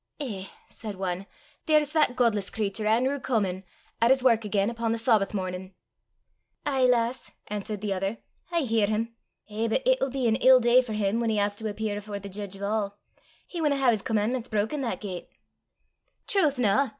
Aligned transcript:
"Eh," 0.19 0.45
said 0.67 0.95
one, 0.95 1.27
"there's 1.67 1.91
that 1.91 2.15
godless 2.15 2.49
cratur, 2.49 2.87
An'rew 2.87 3.19
Comin, 3.19 3.63
at 4.01 4.09
his 4.09 4.23
wark 4.23 4.43
again 4.43 4.71
upo' 4.71 4.89
the 4.89 4.97
Sawbath 4.97 5.31
mornin'!" 5.35 5.75
"Ay, 6.65 6.85
lass," 6.87 7.29
answered 7.49 7.81
the 7.81 7.93
other, 7.93 8.17
"I 8.51 8.61
hear 8.61 8.87
him! 8.87 9.13
Eh, 9.47 9.67
but 9.67 9.83
it'll 9.85 10.09
be 10.09 10.27
an 10.27 10.37
ill 10.37 10.59
day 10.59 10.81
for 10.81 10.93
him 10.93 11.19
whan 11.19 11.29
he 11.29 11.37
has 11.37 11.55
to 11.57 11.69
appear 11.69 11.95
afore 11.99 12.17
the 12.19 12.29
jeedge 12.29 12.59
o' 12.59 12.65
a'! 12.65 12.93
He 13.45 13.61
winna 13.61 13.77
hae 13.77 13.91
his 13.91 14.01
comman'ments 14.01 14.49
broken 14.49 14.81
that 14.81 15.01
gait!" 15.01 15.29
"Trowth, 16.27 16.57
na!" 16.57 16.89